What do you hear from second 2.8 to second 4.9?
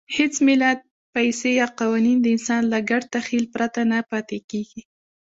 ګډ تخیل پرته نه پاتې کېږي.